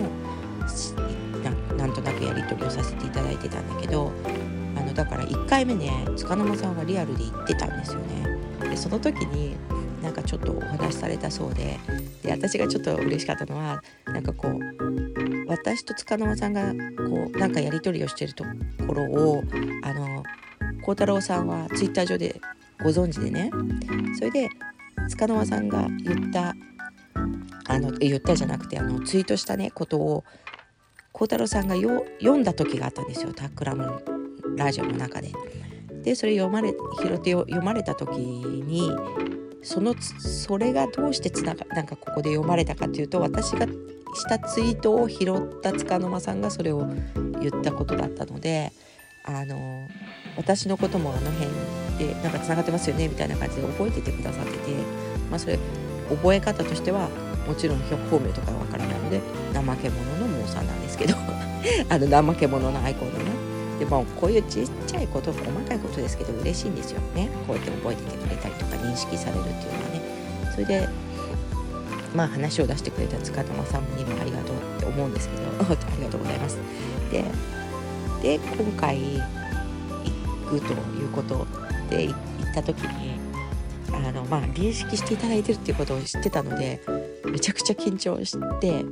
[1.83, 4.09] なんとなくやり取りをさせていただいてたんだけど
[4.77, 8.69] あのだから1回目ね束の間さんはリアルで行ってたんですよね。
[8.69, 9.57] でその時に
[10.01, 11.77] なんかちょっとお話しされたそうで
[12.21, 14.59] で私がちょっと嬉しかったのはなんかこう
[15.47, 18.45] 私と束の間さんがこうなんかやり取りをしてると
[18.87, 19.43] ころを
[19.83, 20.23] あの
[20.83, 22.39] 孝太郎さんはツイッター上で
[22.81, 23.51] ご存知でね
[24.17, 24.47] それで
[25.09, 26.55] 束の間さんが言った
[27.67, 30.23] あの言ったじゃなくてあのツイートしたねことを
[31.13, 34.03] 孝太郎さんがよ読んだ時があったんですよタックラム
[34.57, 35.31] ラジオの中で。
[36.03, 38.91] でそれ読まれ拾って読まれた時に
[39.61, 46.85] そのそれがどうしてつながなんかここで読まれたかというと私がしたツイートを拾った束の間さんがそれを
[47.39, 48.73] 言ったことだったので
[49.23, 49.87] あの
[50.35, 51.49] 私のこともあの辺
[52.09, 54.71] でなんかつながってますよねみたいな感じで覚えててくださってて、
[55.31, 55.57] まあ、それ
[56.09, 57.07] 覚え方としては
[57.47, 59.21] もちろん方面とかわからないので
[59.53, 61.15] 怠け者のモーさんなんですけど
[61.89, 63.25] あの怠け者のアイコンのね。
[63.79, 67.29] でもこういうちっちゃいこと細かいことですけど嬉しいんですよね。
[67.47, 70.01] こうやって覚えててくれたりとか認識されるっていうのはね。
[70.53, 70.87] それで
[72.15, 76.57] まあ話を出してくれた塚友さんにもありがとうって思うんですけど ありがとうございます。
[77.11, 77.25] で
[78.21, 79.21] で今回
[80.51, 81.45] 行くということ
[81.89, 83.19] で行った時に
[83.91, 86.81] あのまあ認識していただいてるっていうことを知ってたので
[87.25, 88.85] めちゃくちゃ緊張して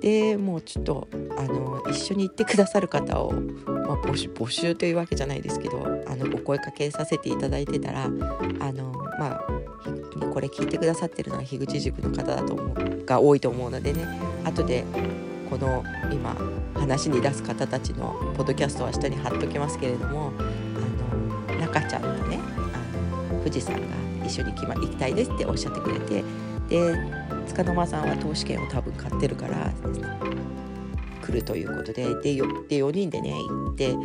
[0.00, 9.42] でもうちょっとあの一緒に行ってくださる方を、まあ、募集募集というわけじゃないですけどあのお声かけさせていただいてたらあのまあ
[10.32, 14.06] これ聞いてくださってるのは樋口塾の方だと思うが多いと思うのでね
[14.44, 14.84] 後で
[15.50, 15.82] この
[16.12, 16.36] 今
[16.74, 20.32] 話に出す方たちのポッドキャストは下に貼っときますけれども
[21.48, 23.80] あの中ちゃんのねあの富士山が
[24.24, 26.22] 一緒に行き,、たいですっておっしゃってくれて
[26.68, 26.94] で
[27.48, 28.87] 塚の間さんは投資券を多分
[29.18, 29.72] ってるから
[31.22, 32.40] 来るということででで
[32.78, 33.96] 4人でね行って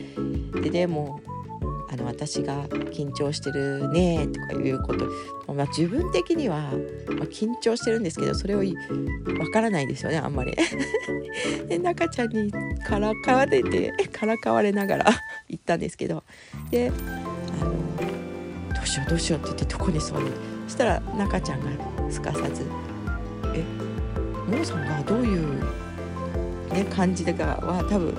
[0.61, 1.21] ででも
[1.89, 5.05] あの私が緊張してるねとかいうこと、
[5.53, 6.71] まあ、自分的には、まあ、
[7.27, 10.55] 緊張してるんですけどそれをわからないですよねあんまり。
[11.69, 12.51] で中ちゃんに
[12.83, 15.05] からかわれてからかわれながら
[15.47, 16.23] 行ったんですけど。
[16.71, 16.91] で
[17.61, 17.71] あの
[18.73, 20.25] どうしようどうしようって言ってどこに座る
[20.67, 22.65] そしたら中ちゃんがすかさず
[23.53, 23.82] 「え？
[24.53, 25.59] モーさんがどういう、
[26.73, 28.13] ね、感じだかは多分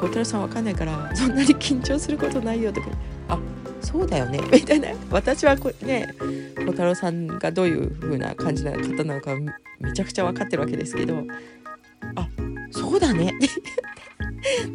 [0.00, 2.88] 孝太郎さんわかんないからそんなに緊張することないよ」とか
[3.28, 3.38] 「あ
[3.80, 6.14] そうだよね」みたいな私はこね
[6.56, 9.34] 孝太郎さんがどういう風な感じな方なのか
[9.80, 11.24] めちゃくちゃ分かってるわけですけど
[12.16, 12.28] 「あ
[12.70, 13.32] そうだね」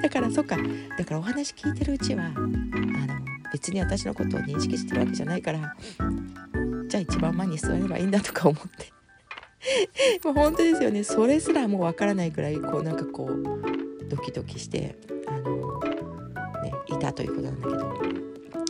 [0.01, 0.57] だからそっか。
[0.97, 2.41] だからお話聞いてるうちはあの
[3.53, 5.75] 別に私のことを認識してるわけじゃないから
[6.87, 9.00] じゃあ一番前に座ればいいんだとか思って。
[10.23, 11.03] もう本当ですよね。
[11.03, 14.95] それすらもうわからないくらいこうなんかこうドキドキして
[15.27, 15.79] あの、
[16.63, 18.21] ね、いたということなんだけど。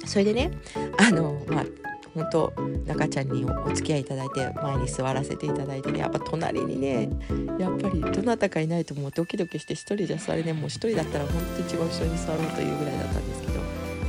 [0.06, 0.51] それでね
[0.97, 1.65] あのまあ
[2.13, 2.54] 本当
[2.86, 7.10] 中ちゃんにお付き合いいただいて前に座らせていただいてねやっぱ隣にね
[7.58, 13.60] やっぱりどなたかいないともうドキドキして1人じゃ座れねもう1人だったら本当一番後ろに座ろうというぐらいだったんですけど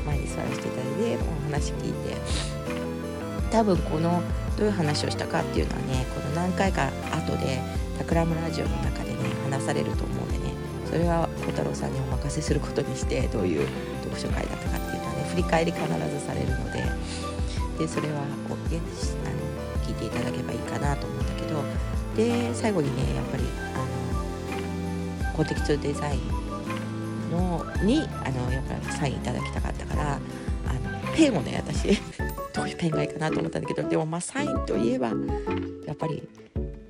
[0.06, 2.72] 前に座らせていただいてお話聞いて。
[3.52, 4.22] 多分この
[4.62, 7.60] どういう話をしたかっていうのはねこの何回か後で
[7.98, 10.54] 「タクラムラジオ」の中でね話されると思うんでね
[10.88, 13.66] それは小太郎さんにお任せすることにしてどういう
[14.04, 16.84] 読書会だったかっていうのはね振り返り必ずされるので
[17.76, 18.78] でそれはこう、ね、
[19.26, 21.64] あの聞いていただけばいいかなと思うんだけど
[22.14, 23.42] で最後にねやっぱり
[23.74, 30.20] あのコンテキストデザインのにあのやっぱりサインいただきたかったから
[31.14, 31.98] ペンをね私
[32.52, 35.08] どういうペンがいいかなと思ったんだけどでもまあサインといえば
[35.86, 36.22] やっぱり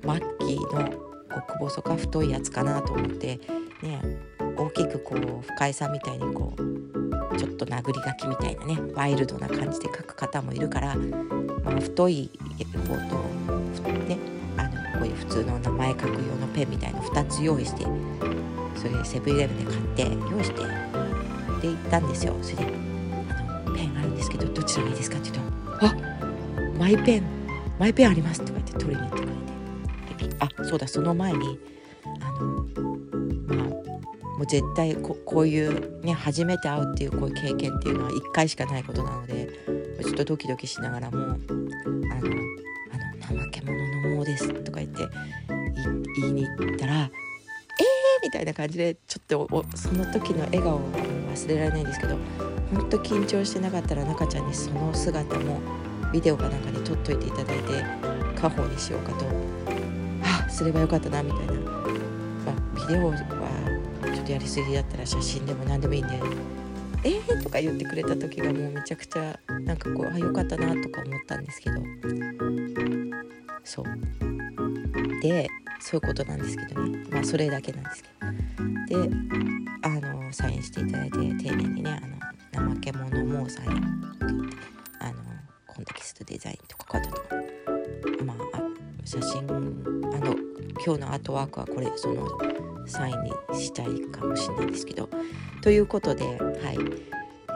[0.05, 0.89] マッキーの
[1.33, 3.39] 極細か太いやつかなと思って
[3.81, 4.01] ね
[4.55, 12.29] 大きくこう深井さんみたいにこうちょっと殴り書きみたいなねワイルドな感じで書く方もいるから、まあ、太い
[12.87, 14.17] 方とね
[14.57, 17.85] あのこういう普通の名前書く用のペンみたいな2つ用意して
[18.75, 20.61] それセブンイレブンで買って用意して
[21.61, 22.35] で行ったんですよ。
[22.41, 22.82] それで
[24.15, 25.95] ですけどどちらがいいですかって言うと「あ
[26.79, 27.23] マイペン
[27.79, 29.25] マイペンあります」とか言って取りに行って
[30.15, 31.59] くれてあそうだその前に
[32.21, 32.65] あの
[33.47, 39.49] まあもう絶対こういうね初めて会うっていうこういう経験っていうのは1回しかないことなので
[40.01, 41.35] ちょっとドキドキしながらも「あの
[43.29, 45.07] あの怠け者のもうです」とか言って
[46.19, 47.09] 言いに行ったら「!」
[48.23, 50.81] みたいな感じでちょっとその時の笑顔を
[51.33, 52.17] 忘れられないんですけど
[52.73, 55.59] 本当緊張してなかったら中ちゃんにその姿も
[56.11, 59.25] ビデオかなんかに撮っといていただいて家宝にしようかと。
[60.23, 61.59] あすればよかったなみたいな、ま
[62.51, 66.19] あ、ビデオはちょっとやりすぎだったら写真でも何でもいいんで。
[67.03, 67.43] えー？
[67.43, 71.81] とか言ってくれた時がもうめちゃくちゃなんかこうあよかったなとか思ったんですけど。
[73.65, 73.85] そう。
[75.21, 75.49] で
[75.83, 77.05] そういうことなんですけどね。
[77.11, 79.03] まあそれだけなんですけど。
[79.03, 79.15] で
[79.81, 81.99] あのサインしていただいて丁寧にね
[82.53, 83.81] あの怠け者もサインって
[85.01, 85.13] あの
[85.67, 87.35] コンテキストデザインとか書いたとか。
[88.23, 88.37] まあ
[89.03, 89.51] 写真あ
[90.19, 90.35] の
[90.85, 92.29] 今日のアートワークはこれその
[92.87, 95.09] サインにしたいかもしれないんですけど。
[95.61, 96.77] ということではい。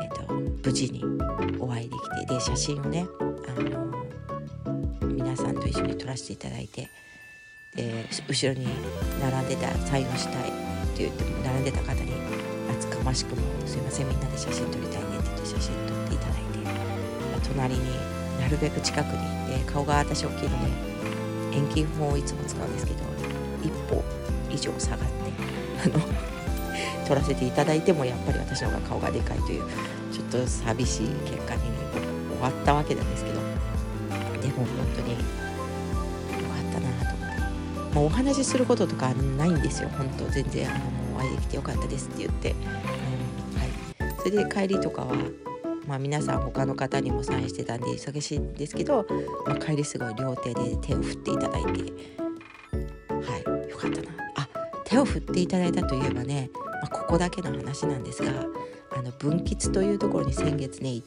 [0.03, 1.01] えーと、無事に
[1.59, 3.07] お会いできてで写真をね
[3.47, 3.87] あの
[5.13, 6.89] 皆さんと一緒に撮らせていただいて
[7.77, 8.67] で後ろに
[9.21, 10.51] 並んでたサインをしたいっ
[10.97, 12.11] て言って並んでた方に
[12.69, 16.57] 厚かましくも「すいませんみんなで写真撮りたいね」って言って写真撮っていただいて
[17.31, 17.81] ま隣に
[18.41, 20.71] なるべく近くにいて顔が私大きいので
[21.55, 22.99] 遠近法をいつも使うんですけど
[23.63, 24.03] 一歩
[24.49, 25.05] 以上下がって
[25.85, 26.03] あの
[27.07, 29.63] 撮らせていただいてもやっぱり私の方が顔がでかいという
[30.11, 31.61] ちょっと寂しい結果に
[32.31, 33.37] 終わったわけなんですけど
[34.41, 35.15] でも本当に
[37.93, 39.89] もうお話しすることとかないんですよ。
[39.89, 40.69] 本当全然。
[40.69, 40.79] あの
[41.17, 45.15] お会いできてよかったですって言って、うんはい、それで帰りとかは
[45.87, 49.05] まあ、皆さん他の方にもサインしてたんで忙しいんですけど、
[49.45, 51.69] まあ、帰りすごい両手で手を振っていただいて。
[53.09, 53.69] はい。
[53.69, 54.07] よかったな。
[54.35, 54.49] あ
[54.83, 58.31] 手を振っていただいたといえばね、まあ、ここだけの話なんですが
[58.91, 61.01] あの分吉というところに先月ね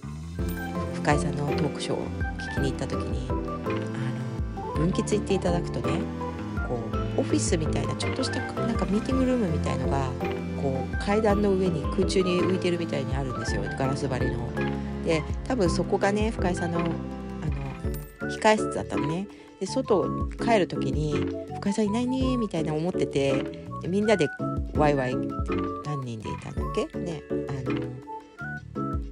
[0.94, 2.06] 深井さんのトークショーを
[2.38, 3.32] 聞きに行った時にあ
[4.60, 6.00] の分吉行っていただくとね
[7.20, 10.08] オフィスみたいなちょっとしたなんかミーティングルームみたいのが
[10.60, 14.50] こう階段の上に空中に浮いてるみたいにあるんですよガラス張りの。
[15.04, 16.80] で多分そこがね深井さんの？
[16.80, 18.30] あの？
[18.30, 19.06] 控え室だったの？
[19.06, 19.28] ね。
[19.60, 20.06] で外
[20.42, 21.12] 帰る時に
[21.60, 24.26] 「深井さんいないね」みたいな思っててみんなで
[24.74, 27.22] ワイワイ何人でいたんだっけね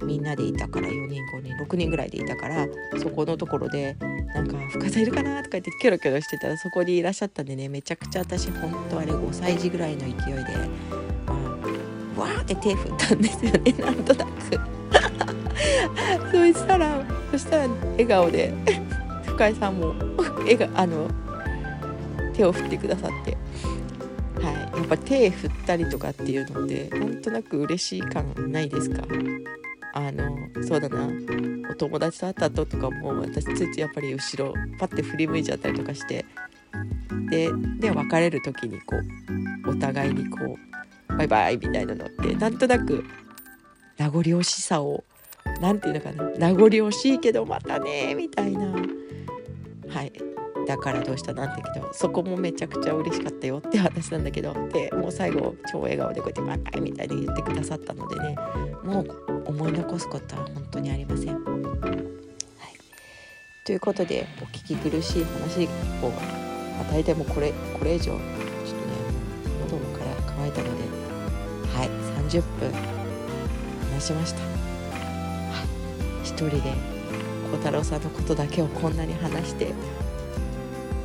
[0.09, 2.67] みんなでいたから4人5人6人ぐらいでいたから
[2.97, 3.95] そこのところで
[4.33, 10.21] なんか「深さいるかな?」とか言ってキョロキョロしてたらそこにいらっしゃったんでねめちゃくちゃ私本当あれ5歳児ぐらいの勢いで
[12.17, 14.31] わーって手振ったんですよね なんとなく。
[16.53, 18.51] そしたらそしたら笑顔で
[19.27, 19.93] 深井さんも
[20.39, 21.07] 笑顔あの
[22.33, 23.37] 手を振ってくださって。
[24.43, 24.55] はい。
[24.55, 29.03] やっぱ手振ったりとかっていうのってなんとなく嬉しい感ないですか？
[29.93, 31.07] あのそうだな。
[31.71, 36.25] お友達と会った後とかも私ついついやっぱり後ろパッて振り向いちゃったりとかして。
[37.29, 38.95] でで別れる時にこ
[39.65, 40.57] うお互いにこ
[41.09, 43.03] うバイバイみたいなのってなんとなく
[43.97, 45.03] 名残惜しさを
[45.59, 46.29] 何て言うのかな。
[46.37, 48.73] 名残惜しいけどまたねみたいな。
[49.89, 50.13] はい。
[50.69, 58.35] だからどうしたなんてけどそこもめちゃくちゃ嬉しかったよって話なんだけどでもう最後超笑顔でこうやってバイバイみたいに言ってくださったのでね
[58.83, 61.33] もう思い残すことは本当にありません。
[61.33, 61.43] はい、
[63.65, 65.65] ということでお聞き苦しい話
[66.03, 68.23] を、まあ、大体もうこれこれ以上ちょっとね
[69.71, 70.83] 喉もから乾いたので
[71.73, 71.89] はい
[72.29, 72.71] 30分
[73.95, 76.61] 話しました、はい、一人で
[77.49, 79.73] 孝太郎さんのことだけをこんなに話して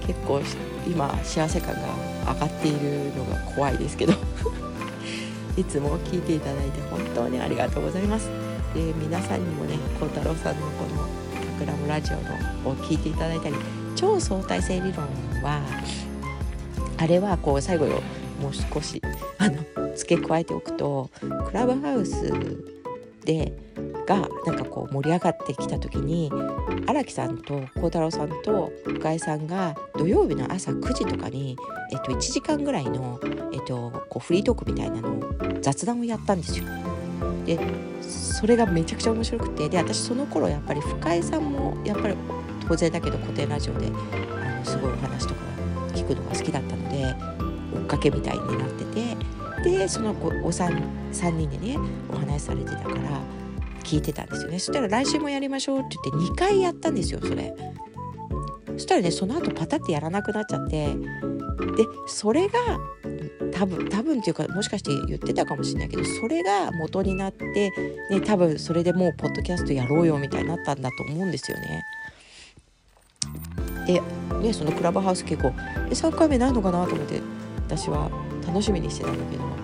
[0.07, 0.41] 結構
[0.87, 1.81] 今幸せ感が
[2.35, 4.15] 上がっているのが怖いですけど。
[5.57, 8.29] いつも聞いていただいて本当にありがとうございます。
[8.75, 11.07] で皆さんにもね孝太郎さんのこの
[11.59, 12.23] 「タクラムラジオの」
[12.73, 13.55] を聞いていただいたり
[13.95, 15.07] 超相対性理論
[15.43, 15.61] は
[16.99, 18.03] あれはこう最後よ
[18.43, 19.01] もう少し
[19.39, 19.59] あの
[19.95, 21.09] 付け加えておくと
[21.47, 22.33] クラブハウス
[23.25, 23.53] で
[24.07, 26.31] がなんかこう盛り上がってきた時に
[26.87, 31.57] 荒木さんと幸太郎さんと深井さんが土曜日の朝9時とかに、
[31.93, 33.21] えっと、1時間ぐらいの、
[33.53, 35.21] えっと、こうフリートークみたいなのを
[35.61, 36.65] 雑談をやったんですよ。
[37.47, 37.59] で
[38.03, 42.15] それがめちゃくちゃ面白くてで私その頃やっぱり深井さんもやっぱり
[42.67, 45.41] 当然だけど古典ラジオであのすごいお話とか
[45.95, 47.15] 聞くのが好きだったので
[47.75, 49.17] 追っかけみたいになってて
[49.63, 50.73] でそのお三
[51.13, 51.79] 3人でね
[52.11, 53.21] お話しされてたから
[53.85, 54.59] 聞いてたんですよね。
[54.59, 57.55] そしたら来週もやりましょうって言って2回やったんですよそれ。
[58.73, 60.97] そしたらねその後パタってやらなくなっちゃってで
[62.07, 62.59] それが
[63.53, 67.71] 多分多分っていうかもしかして言ってたかもしれないけどそれが元になって、
[68.11, 71.83] ね、多分それでもうポッドキャストやろうよみたいになったんだと思うんですよね。
[73.87, 74.03] で、
[74.41, 75.53] ね、そのクラブハウス結構
[75.89, 77.21] え3回目ないのかなと思って
[77.69, 78.11] 私は
[78.47, 79.64] 楽しみにしてたんだけど。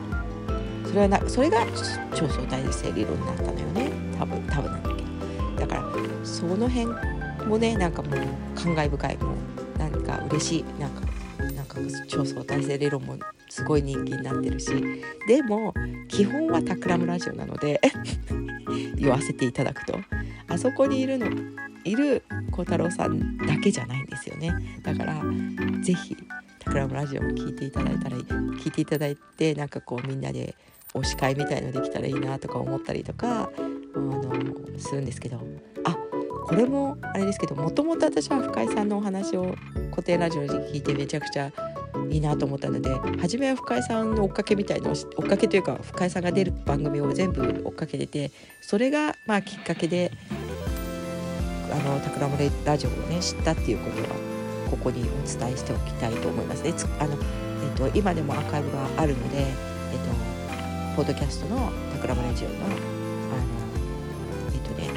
[0.91, 1.65] それはなそれが
[2.17, 3.93] 超相対性理論になったのよね。
[4.19, 5.61] 多分多分なんだけど。
[5.61, 6.87] だからその辺
[7.47, 8.21] もねなんかもう
[8.57, 9.35] 感慨深いも
[9.77, 11.03] うなんか嬉しいなんか
[11.55, 11.79] なんか
[12.09, 13.17] 超相対性理論も
[13.49, 14.73] すごい人気になってるし。
[15.29, 15.73] でも
[16.09, 17.81] 基本はタクラムラジオなので
[18.99, 19.97] 言わせていただくと。
[20.49, 21.29] あそこにいるの
[21.85, 24.53] いる孝太郎さんだけじゃないんですよね。
[24.83, 25.23] だから
[25.85, 26.17] 是非
[26.59, 30.57] タクラムラジオも聞いていただいたら聞いていただいてなんかこうみんなで
[30.95, 33.51] 推し会みたいのできたらいいなとか思ったりとか
[33.95, 34.23] あの
[34.79, 35.41] するんですけど
[35.85, 35.97] あ
[36.47, 39.55] これもあれですけどもともと私は深井さんのお話を
[39.91, 41.53] 固定ラジオで聞いてめちゃくちゃ
[42.11, 48.31] いいなと思ったので初めは深井さんの追っかけみたいな追っかけというか深井さんが出る番組を全部追っかけてて
[48.61, 50.11] それがまあきっかけで
[51.71, 54.31] あのタクラムラジオをね知ったっていうことは
[54.71, 55.05] ここにお
[55.39, 56.73] 伝えしておきたいと思いますね。
[56.99, 59.47] あのえっと、今でもアーカイブがあるので、
[61.01, 62.75] ポッドキャストのタクラムラジオのあの
[64.53, 64.91] えっとね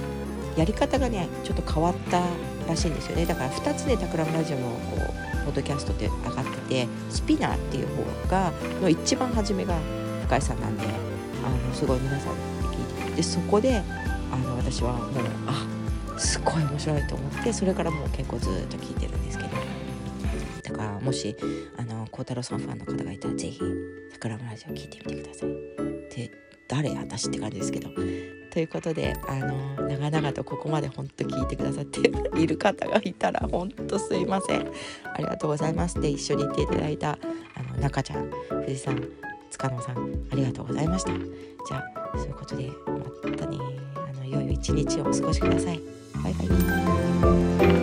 [0.58, 2.22] やり方がねちょっと変わった
[2.68, 3.26] らしいんですよね。
[3.26, 8.52] だから2つでタクラムラジオのこうポッドキャストって上がっててスピナーっていう方が
[8.82, 9.78] の一番初めが
[10.26, 13.82] 深井さんなんであのすごい皆さん聞いてでそこで
[14.30, 15.10] あの私はもう
[15.48, 15.66] あ
[16.20, 19.52] すごい面白いと思ってそれからもう結構ずっと聞いてるんですけど。
[20.64, 21.36] だからもし
[21.78, 23.60] あの孝太郎さんファンの方がいたら是非
[24.12, 25.93] 「桜ラジオ」聞いてみてください。
[26.16, 26.32] で
[26.68, 27.90] 誰私って感じですけど。
[28.52, 32.02] ということであの長々とここまで本当聞いてくださって
[32.40, 34.68] いる方がいたら本当すいません。
[35.12, 36.00] ありがとうございます。
[36.00, 37.18] で一緒に行っていただいた
[37.56, 38.30] あの中ちゃん
[38.66, 39.10] 藤さん
[39.50, 41.14] 塚野さんありがとうございました。
[41.14, 42.70] じゃあそういうことで
[43.24, 43.58] またね
[43.96, 45.82] あの良い一日をお過ごしください。
[46.24, 46.44] バイバ
[47.80, 47.83] イ。